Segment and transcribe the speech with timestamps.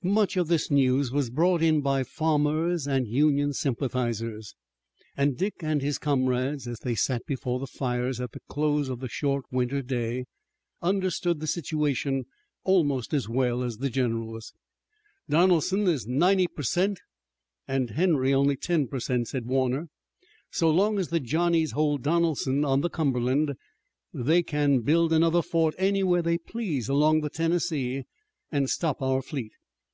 [0.00, 4.54] Much of this news was brought in by farmers, Union sympathizers,
[5.16, 9.00] and Dick and his comrades, as they sat before the fires at the close of
[9.00, 10.24] the short winter day,
[10.80, 12.26] understood the situation
[12.62, 14.52] almost as well as the generals.
[15.28, 17.00] "Donelson is ninety per cent
[17.66, 19.88] and Henry only ten per cent," said Warner.
[20.52, 23.56] "So long as the Johnnies hold Donelson on the Cumberland,
[24.14, 28.04] they can build another fort anywhere they please along the Tennessee,
[28.52, 29.50] and stop our fleet.